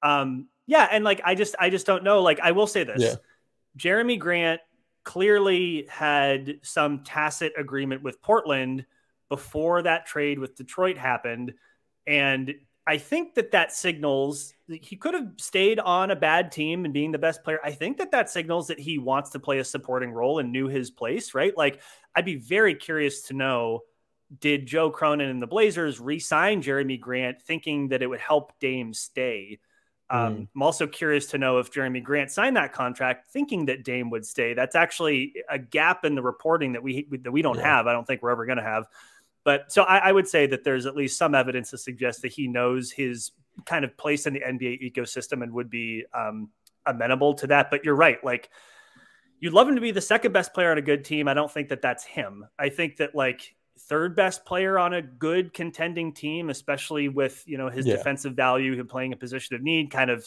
[0.03, 2.23] Um, yeah, and like I just I just don't know.
[2.23, 3.01] Like I will say this.
[3.01, 3.15] Yeah.
[3.79, 4.61] Jerami Grant
[5.05, 8.87] clearly had some tacit agreement with Portland
[9.29, 11.55] before that trade with Detroit happened
[12.07, 12.55] and
[12.87, 17.13] I think that that signals he could have stayed on a bad team and being
[17.13, 17.61] the best player.
[17.63, 20.67] I think that that signals that he wants to play a supporting role and knew
[20.67, 21.57] his place, right?
[21.57, 21.81] Like
[22.17, 23.83] I'd be very curious to know
[24.41, 28.95] did Joe Cronin and the Blazers re-sign Jerami Grant thinking that it would help Dame
[28.95, 29.59] stay?
[30.11, 30.49] Um, mm.
[30.55, 34.27] I'm also curious to know if Jerami Grant signed that contract thinking that Dame would
[34.27, 34.55] stay.
[34.55, 37.77] That's actually a gap in the reporting that we that we don't yeah.
[37.77, 37.87] have.
[37.87, 38.87] I don't think we're ever going to have.
[39.45, 42.33] But so I, I, would say that there's at least some evidence to suggest that
[42.33, 43.31] he knows his
[43.65, 46.51] kind of place in the NBA ecosystem and would be um,
[46.85, 47.71] amenable to that.
[47.71, 48.51] But you're right, like
[49.39, 51.27] you'd love him to be the second best player on a good team.
[51.27, 52.47] I don't think that that's him.
[52.59, 53.55] I think that like
[53.89, 57.97] third best player on a good contending team, especially with you know his yeah.
[57.97, 60.27] defensive value, him playing a position of need, kind of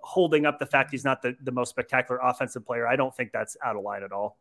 [0.00, 2.86] holding up the fact he's not the, the most spectacular offensive player.
[2.86, 4.38] I don't think that's out of line at all.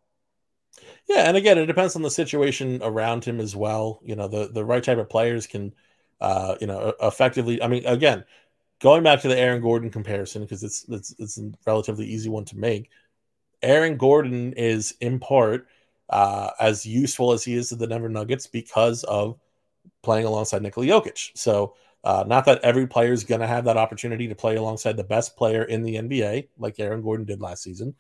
[1.07, 3.99] Yeah, and again, it depends on the situation around him as well.
[4.03, 5.73] You know, the the right type of players can,
[6.21, 7.61] uh, you know, effectively.
[7.61, 8.25] I mean, again,
[8.79, 12.45] going back to the Aaron Gordon comparison because it's it's it's a relatively easy one
[12.45, 12.89] to make.
[13.61, 15.67] Aaron Gordon is in part
[16.09, 19.37] uh, as useful as he is to the Denver Nuggets because of
[20.03, 21.31] playing alongside Nikola Jokic.
[21.35, 24.95] So, uh, not that every player is going to have that opportunity to play alongside
[24.95, 27.95] the best player in the NBA, like Aaron Gordon did last season.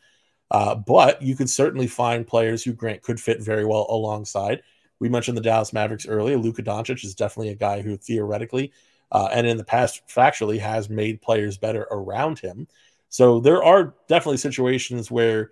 [0.49, 4.61] Uh, but you could certainly find players who Grant could fit very well alongside.
[4.99, 6.37] We mentioned the Dallas Mavericks earlier.
[6.37, 8.71] Luka Doncic is definitely a guy who theoretically
[9.11, 12.67] uh, and in the past factually has made players better around him.
[13.09, 15.51] So there are definitely situations where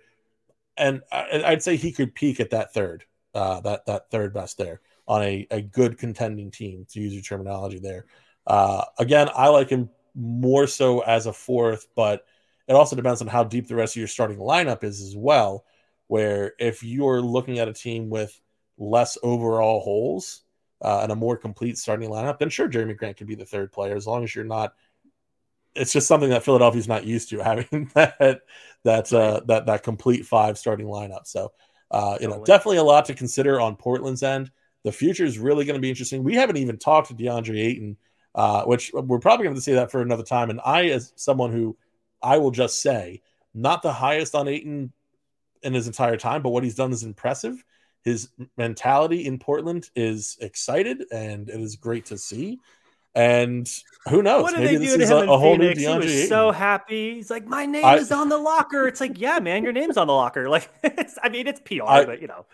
[0.76, 4.80] and I'd say he could peak at that third, uh, that that third best there
[5.08, 8.06] on a, a good contending team, to use your terminology there.
[8.46, 12.24] Uh, again, I like him more so as a fourth, but
[12.68, 15.64] it also depends on how deep the rest of your starting lineup is as well.
[16.08, 18.40] Where if you're looking at a team with
[18.78, 20.42] less overall holes
[20.82, 23.72] uh, and a more complete starting lineup, then sure, Jerami Grant can be the third
[23.72, 24.74] player as long as you're not
[25.76, 28.40] it's just something that Philadelphia's not used to having that
[28.84, 31.26] that uh, that that complete five starting lineup.
[31.26, 31.52] So
[31.90, 34.50] uh, you know, definitely a lot to consider on Portland's end.
[34.84, 36.22] The future is really going to be interesting.
[36.22, 37.96] We haven't even talked to DeAndre Ayton,
[38.34, 40.50] uh, which we're probably going to say that for another time.
[40.50, 41.76] And I, as someone who
[42.22, 43.22] I will just say,
[43.54, 44.92] not the highest on Ayton
[45.62, 47.64] in his entire time, but what he's done is impressive.
[48.04, 52.60] His mentality in Portland is excited, and it is great to see.
[53.16, 53.66] And
[54.10, 54.42] who knows?
[54.42, 55.80] What Maybe they do to him a, in a whole Phoenix?
[55.80, 56.28] New DeAndre he was Ayton.
[56.28, 57.14] so happy.
[57.14, 59.96] He's like, "My name I, is on the locker." It's like, yeah, man, your name's
[59.96, 60.46] on the locker.
[60.56, 60.70] Like,
[61.22, 62.44] I mean, it's PR, I, but you know.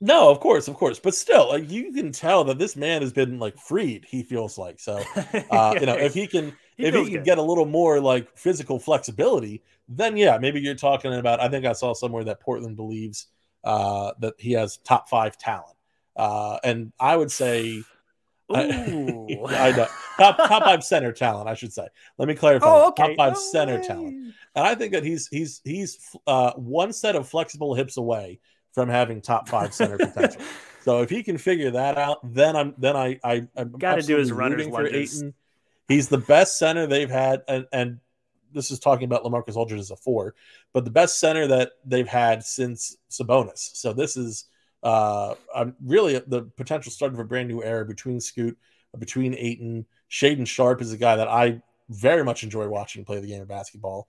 [0.00, 3.12] No, of course, of course, but still, like you can tell that this man has
[3.12, 4.04] been like freed.
[4.06, 5.02] He feels like so.
[5.50, 7.24] Uh, you know, if he can, he if he can good.
[7.24, 11.40] get a little more like physical flexibility, then yeah, maybe you're talking about.
[11.40, 13.28] I think I saw somewhere that Portland believes
[13.64, 15.76] uh, that he has top five talent,
[16.16, 17.82] uh, and I would say
[18.50, 19.46] Ooh.
[19.46, 19.86] I, I know.
[20.18, 21.86] Top top five center talent, I should say.
[22.18, 22.66] Let me clarify.
[22.66, 23.08] Oh, okay.
[23.08, 23.86] Top five no center way.
[23.86, 28.40] talent, and I think that he's he's he's uh, one set of flexible hips away
[28.72, 30.42] from having top five center potential.
[30.86, 34.02] So if he can figure that out, then I'm then I I I'm got to
[34.02, 35.34] do his running for Ayton.
[35.88, 37.98] He's the best center they've had, and, and
[38.52, 40.36] this is talking about Lamarcus Aldridge as a four,
[40.72, 43.74] but the best center that they've had since Sabonis.
[43.76, 44.44] So this is
[44.82, 48.56] uh, I'm really the potential start of a brand new era between Scoot,
[48.98, 49.86] between Ayton.
[50.10, 53.48] Shaedon Sharpe is a guy that I very much enjoy watching play the game of
[53.48, 54.08] basketball.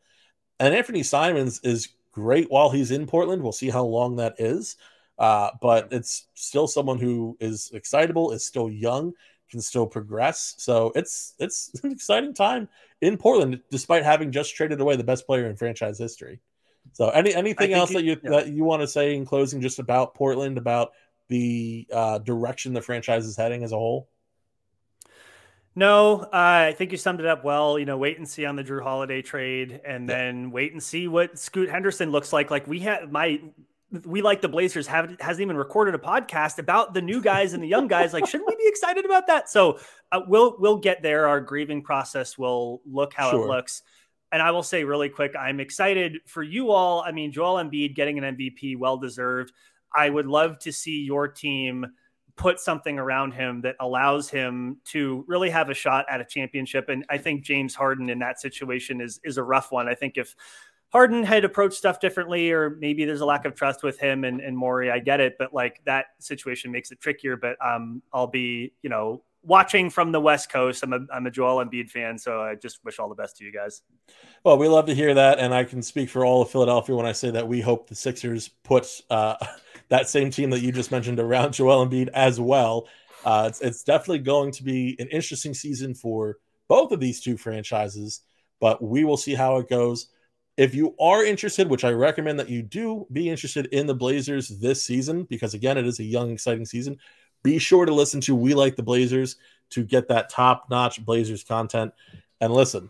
[0.59, 3.41] And Anthony Simons is great while he's in Portland.
[3.41, 4.75] We'll see how long that is.
[5.17, 9.13] Uh, but it's still someone who is excitable, is still young,
[9.49, 10.55] can still progress.
[10.57, 12.69] So it's it's an exciting time
[13.01, 16.39] in Portland, despite having just traded away the best player in franchise history.
[16.93, 18.29] So, any anything else that you yeah.
[18.31, 20.91] that you want to say in closing, just about Portland, about
[21.29, 24.09] the uh, direction the franchise is heading as a whole?
[25.75, 27.77] No, uh, I think you summed it up well.
[27.77, 30.15] You know, wait and see on the Jrue Holiday trade, and yeah.
[30.15, 32.49] then wait and see what Scoot Henderson looks like.
[32.49, 33.39] Like we have my
[34.05, 37.63] we like the Blazers have hasn't even recorded a podcast about the new guys and
[37.63, 38.11] the young guys.
[38.13, 39.49] Like, shouldn't we be excited about that?
[39.49, 39.79] So
[40.11, 41.27] uh, we'll we'll get there.
[41.27, 43.43] Our grieving process will look how sure.
[43.43, 43.83] it looks
[44.31, 47.01] and I will say really quick, I'm excited for you all.
[47.01, 49.53] I mean, Joel Embiid getting an MVP, well deserved.
[49.93, 51.85] I would love to see your team
[52.35, 56.87] put something around him that allows him to really have a shot at a championship.
[56.89, 59.87] And I think James Harden in that situation is is a rough one.
[59.87, 60.35] I think if
[60.89, 64.39] Harden had approached stuff differently, or maybe there's a lack of trust with him and,
[64.39, 67.35] and Morey, I get it, but like that situation makes it trickier.
[67.35, 70.83] But um, I'll be, you know, watching from the West Coast.
[70.83, 73.45] I'm a, I'm a Joel Embiid fan, so I just wish all the best to
[73.45, 73.81] you guys.
[74.43, 77.05] Well, we love to hear that, and I can speak for all of Philadelphia when
[77.05, 79.35] I say that we hope the Sixers put uh,
[79.89, 82.87] that same team that you just mentioned around Joel Embiid as well.
[83.25, 86.37] Uh, it's, it's definitely going to be an interesting season for
[86.67, 88.21] both of these two franchises,
[88.59, 90.07] but we will see how it goes.
[90.57, 94.49] If you are interested, which I recommend that you do be interested in the Blazers
[94.49, 96.97] this season, because again, it is a young, exciting season
[97.47, 99.37] Be sure to listen to We Like the Blazers
[99.69, 101.93] to get that top notch Blazers content.
[102.41, 102.89] And listen,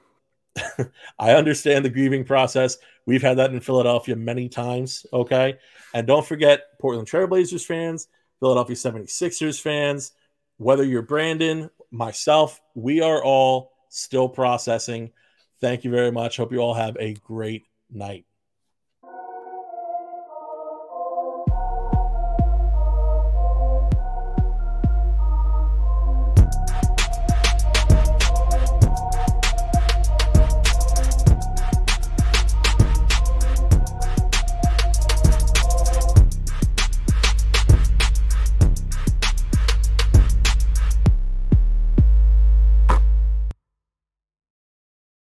[1.19, 2.77] I understand the grieving process.
[3.05, 5.05] We've had that in Philadelphia many times.
[5.13, 5.59] Okay.
[5.93, 8.07] And don't forget, Portland Trailblazers fans,
[8.39, 10.13] Philadelphia 76ers fans,
[10.57, 15.11] whether you're Brandon, myself, we are all still processing.
[15.61, 16.37] Thank you very much.
[16.37, 18.26] Hope you all have a great night.